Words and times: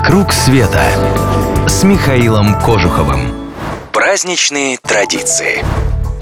«Вокруг 0.00 0.32
света» 0.32 0.80
с 1.66 1.82
Михаилом 1.82 2.54
Кожуховым. 2.60 3.50
Праздничные 3.92 4.78
традиции. 4.78 5.64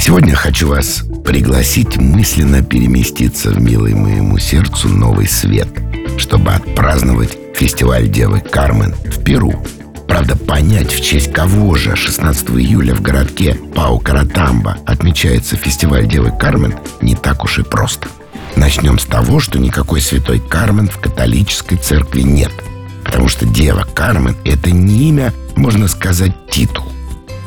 Сегодня 0.00 0.34
хочу 0.34 0.68
вас 0.68 1.02
пригласить 1.22 1.98
мысленно 1.98 2.62
переместиться 2.62 3.50
в 3.50 3.60
милый 3.60 3.92
моему 3.92 4.38
сердцу 4.38 4.88
новый 4.88 5.28
свет, 5.28 5.68
чтобы 6.16 6.54
отпраздновать 6.54 7.36
фестиваль 7.54 8.08
Девы 8.08 8.40
Кармен 8.40 8.94
в 9.04 9.22
Перу. 9.22 9.62
Правда, 10.08 10.34
понять, 10.34 10.90
в 10.90 11.02
честь 11.02 11.34
кого 11.34 11.74
же 11.74 11.94
16 11.94 12.48
июля 12.52 12.94
в 12.94 13.02
городке 13.02 13.54
Пау-Каратамба 13.74 14.78
отмечается 14.86 15.56
фестиваль 15.56 16.08
Девы 16.08 16.30
Кармен, 16.30 16.74
не 17.02 17.14
так 17.14 17.44
уж 17.44 17.58
и 17.58 17.62
просто. 17.62 18.08
Начнем 18.56 18.98
с 18.98 19.04
того, 19.04 19.40
что 19.40 19.58
никакой 19.58 20.00
святой 20.00 20.40
Кармен 20.40 20.88
в 20.88 20.98
католической 20.98 21.76
церкви 21.76 22.22
нет. 22.22 22.52
Потому 23.08 23.28
что 23.28 23.46
Дева 23.46 23.86
Кармен– 23.94 24.36
это 24.44 24.70
не 24.70 25.08
имя, 25.08 25.32
можно 25.56 25.88
сказать, 25.88 26.32
титул. 26.50 26.84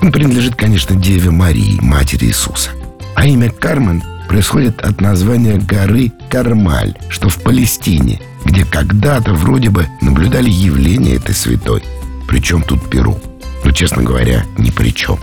Он 0.01 0.11
принадлежит, 0.11 0.55
конечно, 0.55 0.95
Деве 0.95 1.29
Марии, 1.29 1.79
матери 1.79 2.25
Иисуса. 2.25 2.71
А 3.15 3.25
имя 3.25 3.51
Кармен 3.51 4.03
происходит 4.27 4.81
от 4.81 4.99
названия 4.99 5.57
горы 5.57 6.11
Кармаль, 6.29 6.95
что 7.09 7.29
в 7.29 7.37
Палестине, 7.37 8.19
где 8.43 8.65
когда-то 8.65 9.33
вроде 9.33 9.69
бы 9.69 9.87
наблюдали 10.01 10.49
явление 10.49 11.17
этой 11.17 11.35
святой. 11.35 11.83
Причем 12.27 12.63
тут 12.63 12.89
Перу. 12.89 13.19
Но, 13.63 13.71
честно 13.71 14.01
говоря, 14.01 14.43
ни 14.57 14.71
при 14.71 14.91
чем. 14.91 15.19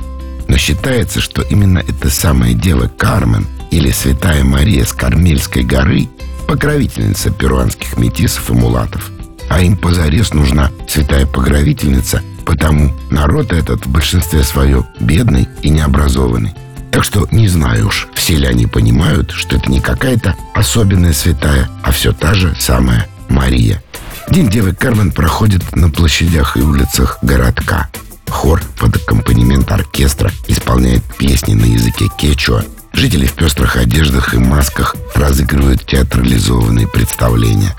Но 0.47 0.57
считается, 0.57 1.21
что 1.21 1.43
именно 1.43 1.79
это 1.81 2.11
самое 2.11 2.55
дело 2.55 2.87
Кармен 2.87 3.47
или 3.71 3.91
Святая 3.91 4.45
Мария 4.45 4.85
с 4.85 4.93
Кармельской 4.93 5.65
горы 5.65 6.09
покровительница 6.47 7.31
перуанских 7.31 7.99
метисов 7.99 8.49
и 8.51 8.55
мулатов. 8.55 9.11
А 9.49 9.61
им 9.61 9.77
позарез 9.77 10.33
нужна 10.35 10.71
святая 10.87 11.27
покровительница, 11.27 12.23
потому 12.45 12.93
народ 13.11 13.53
этот 13.53 13.87
в 13.87 13.91
большинстве 13.91 14.43
своем 14.43 14.87
бедный 15.01 15.49
и 15.63 15.71
необразованный. 15.71 16.55
Так 16.91 17.05
что 17.05 17.29
не 17.31 17.49
знаю 17.49 17.89
уж, 17.89 18.09
все 18.15 18.37
ли 18.37 18.47
они 18.47 18.67
понимают, 18.67 19.31
что 19.31 19.57
это 19.57 19.71
не 19.71 19.81
какая-то 19.81 20.35
особенная 20.55 21.13
святая, 21.13 21.69
а 21.83 21.93
все 21.93 22.13
та 22.13 22.35
же 22.35 22.55
самая 22.59 23.07
Мария. 23.29 23.83
День 24.31 24.51
Девы 24.51 24.75
Кармен 24.75 25.13
проходит 25.13 25.75
на 25.75 25.91
площадях 25.91 26.57
и 26.57 26.61
улицах 26.61 27.19
городка. 27.23 27.89
Хор 28.29 28.61
под 28.79 28.97
аккомпанемент 28.97 29.71
оркестра 29.73 30.31
исполняет 30.47 31.03
песни 31.17 31.55
на 31.55 31.65
языке 31.65 32.07
кечуа. 32.19 32.63
Жители 32.93 33.27
в 33.27 33.33
пестрых 33.33 33.77
одеждах 33.77 34.35
и 34.35 34.39
масках 34.39 34.97
разыгрывают 35.15 35.87
театрализованные 35.87 36.87
представления. 36.87 37.75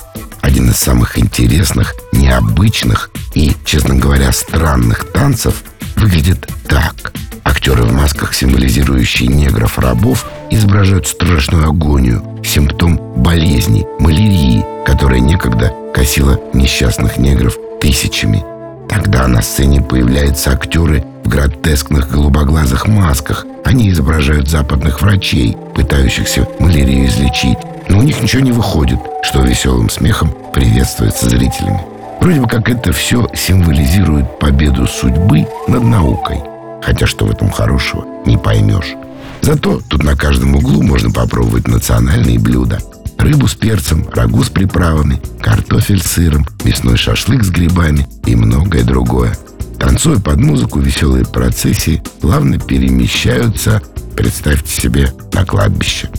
Один 0.49 0.71
из 0.71 0.77
самых 0.77 1.19
интересных, 1.19 1.93
необычных 2.11 3.11
и, 3.35 3.51
честно 3.65 3.93
говоря, 3.93 4.31
странных 4.31 5.11
танцев 5.11 5.61
выглядит 5.95 6.49
так. 6.67 7.13
Актеры 7.43 7.83
в 7.83 7.93
масках, 7.93 8.33
символизирующие 8.33 9.27
негров-рабов, 9.27 10.25
изображают 10.49 11.05
страшную 11.05 11.67
агонию, 11.69 12.23
симптом 12.43 12.97
болезни, 13.17 13.85
малярии, 13.99 14.65
которая 14.87 15.19
некогда 15.19 15.71
косила 15.93 16.39
несчастных 16.55 17.19
негров 17.19 17.55
тысячами. 17.79 18.43
Тогда 18.89 19.27
на 19.27 19.43
сцене 19.43 19.83
появляются 19.83 20.49
актеры 20.49 21.05
в 21.23 21.29
гротескных 21.29 22.09
голубоглазых 22.09 22.87
масках. 22.87 23.45
Они 23.65 23.91
изображают 23.91 24.49
западных 24.49 25.03
врачей, 25.03 25.55
пытающихся 25.75 26.47
малярию 26.59 27.05
излечить. 27.05 27.59
Но 27.87 27.99
у 27.99 28.01
них 28.01 28.19
ничего 28.19 28.41
не 28.41 28.51
выходит, 28.51 28.99
что 29.23 29.41
веселым 29.41 29.89
смехом 29.89 30.33
приветствуется 30.53 31.29
зрителями. 31.29 31.81
Вроде 32.19 32.41
бы 32.41 32.47
как 32.47 32.69
это 32.69 32.91
все 32.91 33.27
символизирует 33.33 34.39
победу 34.39 34.87
судьбы 34.87 35.47
над 35.67 35.83
наукой. 35.83 36.41
Хотя 36.81 37.07
что 37.07 37.25
в 37.25 37.31
этом 37.31 37.49
хорошего, 37.49 38.05
не 38.25 38.37
поймешь. 38.37 38.95
Зато 39.41 39.81
тут 39.87 40.03
на 40.03 40.15
каждом 40.15 40.55
углу 40.55 40.81
можно 40.81 41.11
попробовать 41.11 41.67
национальные 41.67 42.39
блюда. 42.39 42.79
Рыбу 43.17 43.47
с 43.47 43.55
перцем, 43.55 44.07
рагу 44.13 44.43
с 44.43 44.49
приправами, 44.49 45.21
картофель 45.41 46.01
с 46.01 46.07
сыром, 46.07 46.45
мясной 46.63 46.97
шашлык 46.97 47.43
с 47.43 47.49
грибами 47.49 48.07
и 48.25 48.35
многое 48.35 48.83
другое. 48.83 49.37
Танцуя 49.77 50.19
под 50.19 50.37
музыку, 50.37 50.79
веселые 50.79 51.25
процессии 51.25 52.01
плавно 52.21 52.59
перемещаются, 52.59 53.81
представьте 54.15 54.69
себе, 54.69 55.13
на 55.33 55.45
кладбище. 55.45 56.09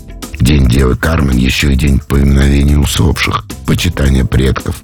День 0.50 0.66
Девы 0.66 0.97
Кармен 0.97 1.37
еще 1.37 1.72
и 1.72 1.77
день 1.77 2.00
поминовения 2.00 2.77
усопших, 2.77 3.44
почитания 3.69 4.25
предков. 4.25 4.83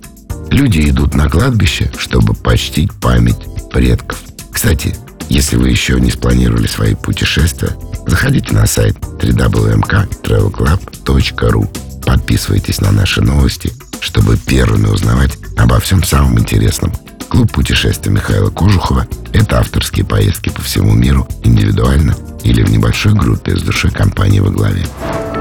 Люди 0.53 0.89
идут 0.89 1.17
на 1.17 1.29
кладбище, 1.29 1.91
чтобы 1.99 2.35
почтить 2.35 2.93
память 2.93 3.41
предков. 3.73 4.17
Кстати, 4.53 4.95
если 5.29 5.57
вы 5.57 5.71
еще 5.71 5.99
не 5.99 6.13
спланировали 6.13 6.69
свои 6.69 6.95
путешествия, 6.95 7.71
заходите 8.07 8.55
на 8.55 8.65
сайт 8.69 8.97
www.travelclub.ru 9.21 12.05
Подписывайтесь 12.05 12.81
на 12.81 12.93
наши 12.93 13.21
новости, 13.21 13.73
чтобы 14.01 14.37
первыми 14.37 14.87
узнавать 14.87 15.37
обо 15.57 15.81
всем 15.81 16.05
самом 16.05 16.39
интересном. 16.39 16.93
Клуб 17.29 17.51
путешествий 17.51 18.13
Михаила 18.13 18.51
Кожухова– 18.51 19.09
это 19.33 19.59
авторские 19.59 20.07
поездки 20.07 20.49
по 20.49 20.63
всему 20.63 20.93
миру, 20.93 21.27
индивидуально 21.43 22.15
или 22.45 22.63
в 22.63 22.71
небольшой 22.71 23.15
группе 23.15 23.57
с 23.57 23.63
душой 23.63 23.91
компании 23.91 24.39
во 24.39 24.51
главе. 24.51 24.87